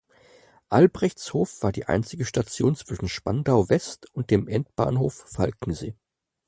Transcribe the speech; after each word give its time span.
Albrechtshof 0.69 1.61
war 1.61 1.71
die 1.71 1.85
einzige 1.85 2.25
Station 2.25 2.75
zwischen 2.75 3.07
Spandau 3.07 3.69
West 3.69 4.07
und 4.15 4.31
dem 4.31 4.47
Endbahnhof 4.47 5.13
Falkensee. 5.29 5.93